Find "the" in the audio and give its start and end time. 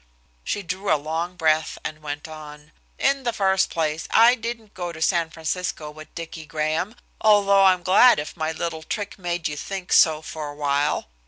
3.21-3.31